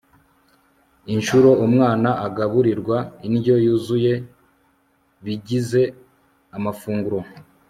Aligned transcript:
Inshuro 1.13 1.49
umwana 1.65 2.09
agaburirwa 2.27 2.97
indyo 3.27 3.55
yuzuyeIbigize 3.65 5.83
amafungura 6.57 7.27